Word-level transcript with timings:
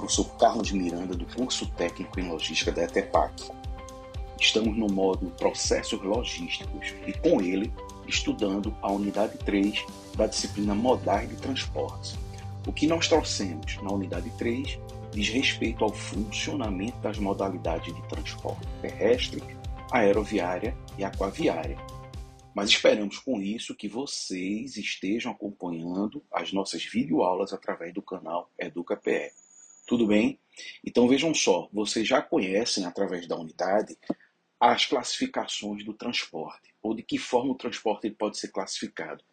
professor 0.00 0.24
Carlos 0.38 0.72
Miranda, 0.72 1.14
do 1.14 1.26
curso 1.26 1.66
técnico 1.72 2.18
em 2.18 2.30
logística 2.30 2.72
da 2.72 2.84
ETEPAC. 2.84 3.50
Estamos 4.40 4.74
no 4.74 4.86
modo 4.86 5.30
processos 5.32 6.02
logísticos 6.02 6.94
e, 7.06 7.12
com 7.12 7.38
ele, 7.42 7.70
estudando 8.08 8.74
a 8.80 8.90
unidade 8.90 9.36
3 9.44 9.84
da 10.16 10.26
disciplina 10.26 10.74
modais 10.74 11.28
de 11.28 11.36
transportes. 11.36 12.18
O 12.66 12.72
que 12.72 12.86
nós 12.86 13.08
trouxemos 13.08 13.76
na 13.82 13.92
unidade 13.92 14.30
3 14.38 14.78
diz 15.12 15.28
respeito 15.28 15.84
ao 15.84 15.92
funcionamento 15.92 16.98
das 17.00 17.18
modalidades 17.18 17.94
de 17.94 18.02
transporte 18.08 18.66
terrestre, 18.80 19.42
aeroviária 19.92 20.74
e 20.96 21.04
aquaviária. 21.04 21.76
Mas 22.54 22.70
esperamos 22.70 23.18
com 23.18 23.38
isso 23.38 23.76
que 23.76 23.86
vocês 23.86 24.78
estejam 24.78 25.32
acompanhando 25.32 26.24
as 26.32 26.54
nossas 26.54 26.82
videoaulas 26.84 27.52
através 27.52 27.92
do 27.92 28.00
canal 28.00 28.50
EducaPE. 28.58 29.39
Tudo 29.90 30.06
bem? 30.06 30.38
Então 30.86 31.08
vejam 31.08 31.34
só, 31.34 31.68
vocês 31.72 32.06
já 32.06 32.22
conhecem 32.22 32.84
através 32.84 33.26
da 33.26 33.36
unidade 33.36 33.98
as 34.60 34.86
classificações 34.86 35.84
do 35.84 35.92
transporte, 35.92 36.72
ou 36.80 36.94
de 36.94 37.02
que 37.02 37.18
forma 37.18 37.50
o 37.50 37.56
transporte 37.56 38.08
pode 38.08 38.38
ser 38.38 38.52
classificado. 38.52 39.24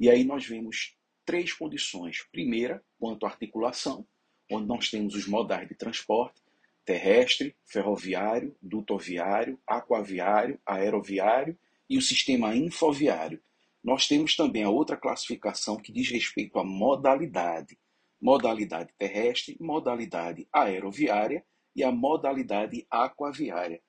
E 0.00 0.08
aí 0.08 0.24
nós 0.24 0.46
vemos 0.46 0.96
três 1.22 1.52
condições. 1.52 2.26
Primeira, 2.32 2.82
quanto 2.98 3.26
à 3.26 3.28
articulação, 3.28 4.06
onde 4.50 4.66
nós 4.66 4.88
temos 4.88 5.14
os 5.14 5.26
modais 5.26 5.68
de 5.68 5.74
transporte, 5.74 6.40
terrestre, 6.82 7.54
ferroviário, 7.66 8.56
dutoviário, 8.62 9.60
aquaviário, 9.66 10.58
aeroviário 10.64 11.58
e 11.90 11.98
o 11.98 12.02
sistema 12.02 12.56
infoviário. 12.56 13.38
Nós 13.84 14.08
temos 14.08 14.34
também 14.34 14.64
a 14.64 14.70
outra 14.70 14.96
classificação 14.96 15.76
que 15.76 15.92
diz 15.92 16.08
respeito 16.08 16.58
à 16.58 16.64
modalidade. 16.64 17.76
Modalidade 18.20 18.92
terrestre, 18.98 19.56
modalidade 19.60 20.48
aeroviária 20.52 21.44
e 21.74 21.84
a 21.84 21.92
modalidade 21.92 22.86
aquaviária. 22.90 23.82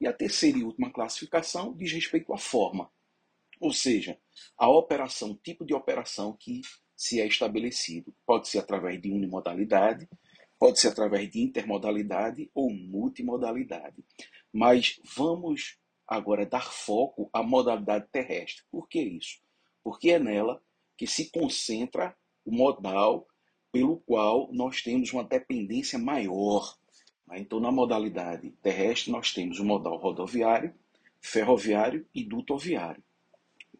E 0.00 0.06
a 0.06 0.12
terceira 0.12 0.58
e 0.58 0.64
última 0.64 0.90
classificação 0.90 1.74
diz 1.76 1.92
respeito 1.92 2.32
à 2.32 2.38
forma, 2.38 2.90
ou 3.60 3.72
seja, 3.72 4.18
a 4.56 4.68
operação, 4.68 5.38
tipo 5.42 5.64
de 5.64 5.74
operação 5.74 6.36
que 6.38 6.60
se 6.96 7.20
é 7.20 7.26
estabelecido. 7.26 8.14
Pode 8.26 8.48
ser 8.48 8.58
através 8.58 9.00
de 9.00 9.10
unimodalidade, 9.10 10.08
pode 10.58 10.80
ser 10.80 10.88
através 10.88 11.30
de 11.30 11.40
intermodalidade 11.40 12.50
ou 12.54 12.70
multimodalidade. 12.70 14.04
Mas 14.52 15.00
vamos 15.16 15.78
agora 16.06 16.46
dar 16.46 16.72
foco 16.72 17.30
à 17.32 17.42
modalidade 17.42 18.06
terrestre. 18.10 18.64
Por 18.70 18.88
que 18.88 19.00
isso? 19.00 19.40
Porque 19.82 20.10
é 20.10 20.18
nela 20.18 20.62
que 20.96 21.06
se 21.06 21.30
concentra 21.30 22.16
o 22.44 22.52
modal 22.52 23.26
pelo 23.74 23.96
qual 24.06 24.48
nós 24.52 24.82
temos 24.82 25.12
uma 25.12 25.24
dependência 25.24 25.98
maior. 25.98 26.78
Então, 27.32 27.58
na 27.58 27.72
modalidade 27.72 28.52
terrestre, 28.62 29.10
nós 29.10 29.34
temos 29.34 29.58
o 29.58 29.64
modal 29.64 29.96
rodoviário, 29.96 30.72
ferroviário 31.20 32.06
e 32.14 32.22
dutoviário. 32.22 33.02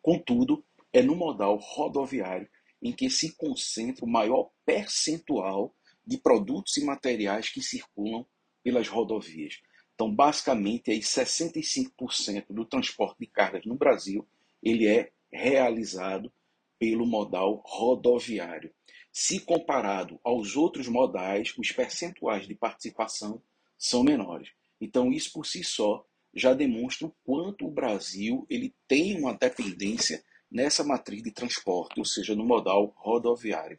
Contudo, 0.02 0.64
é 0.92 1.00
no 1.00 1.14
modal 1.14 1.56
rodoviário 1.58 2.48
em 2.82 2.90
que 2.90 3.08
se 3.08 3.36
concentra 3.36 4.04
o 4.04 4.10
maior 4.10 4.50
percentual 4.66 5.72
de 6.04 6.18
produtos 6.18 6.76
e 6.76 6.84
materiais 6.84 7.48
que 7.48 7.62
circulam 7.62 8.26
pelas 8.64 8.88
rodovias. 8.88 9.60
Então, 9.94 10.12
basicamente, 10.12 10.90
aí 10.90 10.98
65% 10.98 12.46
do 12.50 12.64
transporte 12.64 13.20
de 13.20 13.28
cargas 13.28 13.64
no 13.64 13.76
Brasil 13.76 14.26
ele 14.60 14.88
é 14.88 15.12
realizado 15.32 16.32
pelo 16.80 17.06
modal 17.06 17.62
rodoviário. 17.64 18.74
Se 19.16 19.38
comparado 19.38 20.18
aos 20.24 20.56
outros 20.56 20.88
modais, 20.88 21.54
os 21.56 21.70
percentuais 21.70 22.48
de 22.48 22.54
participação 22.56 23.40
são 23.78 24.02
menores. 24.02 24.50
Então, 24.80 25.12
isso 25.12 25.32
por 25.32 25.46
si 25.46 25.62
só 25.62 26.04
já 26.34 26.52
demonstra 26.52 27.06
o 27.06 27.14
quanto 27.22 27.64
o 27.64 27.70
Brasil 27.70 28.44
ele 28.50 28.74
tem 28.88 29.16
uma 29.16 29.32
dependência 29.32 30.24
nessa 30.50 30.82
matriz 30.82 31.22
de 31.22 31.30
transporte, 31.30 32.00
ou 32.00 32.04
seja, 32.04 32.34
no 32.34 32.44
modal 32.44 32.92
rodoviário. 32.96 33.78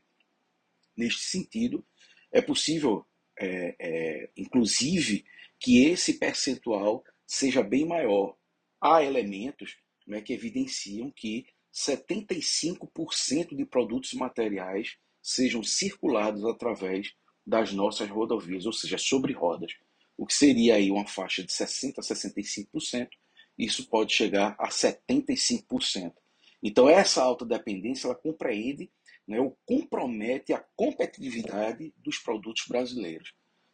Neste 0.95 1.23
sentido, 1.23 1.85
é 2.31 2.41
possível, 2.41 3.05
é, 3.37 3.75
é, 3.77 4.29
inclusive, 4.37 5.25
que 5.59 5.83
esse 5.83 6.13
percentual 6.13 7.03
seja 7.27 7.61
bem 7.61 7.85
maior. 7.85 8.37
Há 8.79 9.03
elementos 9.03 9.75
né, 10.07 10.21
que 10.21 10.31
evidenciam 10.31 11.11
que 11.11 11.45
75% 11.73 13.53
de 13.53 13.65
produtos 13.65 14.13
materiais 14.13 14.97
sejam 15.25 15.63
circulados 15.63 16.45
através 16.45 17.11
das 17.45 17.73
nossas 17.73 18.07
rodovias, 18.07 18.67
ou 18.67 18.73
seja, 18.73 18.95
sobre 18.99 19.33
rodas. 19.33 19.73
O 20.15 20.25
que 20.25 20.35
seria 20.35 20.75
aí 20.75 20.91
uma 20.91 21.07
faixa 21.07 21.43
de 21.43 21.51
60% 21.51 21.97
a 21.97 22.01
65%, 22.01 23.09
isso 23.57 23.89
pode 23.89 24.13
chegar 24.13 24.55
a 24.59 24.69
75%. 24.69 26.13
Então, 26.61 26.87
essa 26.87 27.23
alta 27.23 27.43
dependência 27.43 28.05
ela 28.05 28.15
compreende 28.15 28.89
né, 29.27 29.39
ou 29.39 29.57
compromete 29.65 30.53
a 30.53 30.63
competitividade 30.75 31.91
dos 31.97 32.19
produtos 32.19 32.63
brasileiros. 32.67 33.33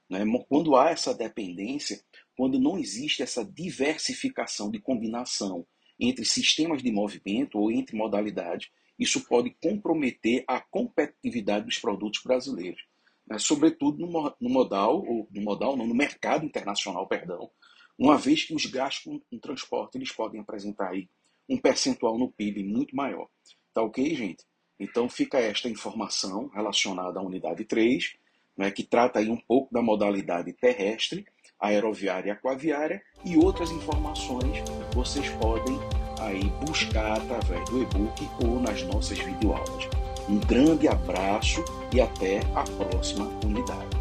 Né? 0.10 0.24
Quando 0.48 0.76
há 0.78 0.92
essa 0.92 1.14
dependência, 1.14 2.02
quando 2.38 2.60
não 2.60 2.80
existe 2.80 3.22
essa 3.22 3.44
diversificação 3.44 4.72
de 4.72 4.80
combinação 4.80 5.68
entre 6.00 6.24
sistemas 6.24 6.82
de 6.82 6.92
movimento 6.92 7.60
ou 7.60 7.70
entre 7.72 7.96
modalidades, 7.96 8.70
isso 8.98 9.28
pode 9.28 9.56
comprometer 9.62 10.44
a 10.48 10.60
competitividade 10.60 11.66
dos 11.66 11.80
produtos 11.80 12.22
brasileiros, 12.24 12.82
né? 13.26 13.38
sobretudo 13.40 14.06
no, 14.06 14.36
no 14.40 14.50
modal 14.50 15.04
ou 15.06 15.28
no 15.32 15.42
modal, 15.42 15.76
não, 15.76 15.88
no 15.88 15.96
mercado 15.96 16.46
internacional, 16.46 17.08
perdão, 17.08 17.50
uma 17.98 18.18
vez 18.18 18.44
que 18.44 18.54
os 18.54 18.66
gastos 18.66 19.04
com, 19.04 19.20
com 19.20 19.40
transporte 19.40 19.98
eles 19.98 20.12
podem 20.12 20.42
apresentar 20.42 20.90
aí 20.90 21.10
um 21.48 21.58
percentual 21.58 22.18
no 22.18 22.32
PIB 22.32 22.64
muito 22.64 22.96
maior. 22.96 23.28
Tá 23.74 23.82
ok, 23.82 24.16
gente? 24.16 24.44
Então 24.80 25.08
fica 25.08 25.40
esta 25.40 25.70
informação 25.70 26.48
relacionada 26.48 27.20
à 27.20 27.22
unidade 27.22 27.64
3, 27.66 28.16
né, 28.58 28.72
que 28.72 28.84
trata 28.84 29.20
aí 29.20 29.30
um 29.30 29.38
pouco 29.38 29.74
da 29.74 29.82
modalidade 29.82 30.54
terrestre, 30.54 31.26
aeroviária 31.60 32.30
e 32.30 32.32
aquaviária, 32.32 33.04
e 33.24 33.38
outras 33.38 33.70
informações 33.70 34.58
vocês 34.94 35.30
podem 35.30 35.78
aí 36.22 36.52
buscar 36.66 37.18
através 37.18 37.70
do 37.70 37.82
e-book 37.82 38.30
ou 38.44 38.60
nas 38.60 38.84
nossas 38.84 39.18
videoaulas. 39.18 39.88
Um 40.30 40.40
grande 40.40 40.88
abraço 40.88 41.64
e 41.94 42.00
até 42.00 42.40
a 42.56 42.64
próxima 42.64 43.30
unidade. 43.44 44.01